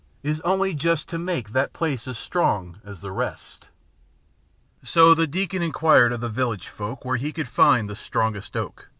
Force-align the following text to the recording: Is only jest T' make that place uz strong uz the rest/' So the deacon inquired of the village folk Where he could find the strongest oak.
Is 0.23 0.41
only 0.41 0.73
jest 0.73 1.09
T' 1.09 1.17
make 1.17 1.51
that 1.51 1.73
place 1.73 2.07
uz 2.07 2.17
strong 2.17 2.81
uz 2.83 3.01
the 3.01 3.09
rest/' 3.11 3.69
So 4.83 5.13
the 5.13 5.27
deacon 5.27 5.61
inquired 5.61 6.11
of 6.11 6.21
the 6.21 6.27
village 6.27 6.69
folk 6.69 7.05
Where 7.05 7.17
he 7.17 7.31
could 7.31 7.47
find 7.47 7.87
the 7.87 7.95
strongest 7.95 8.57
oak. 8.57 8.87